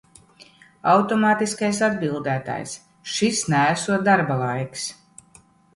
Automātiskais 0.93 1.83
atbildētājs, 1.89 2.75
šis 3.19 3.45
neesot 3.55 4.09
darba 4.13 4.43
laiks. 4.45 4.93